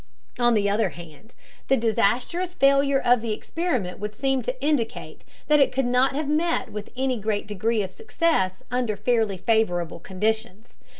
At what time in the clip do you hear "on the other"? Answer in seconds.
0.39-0.89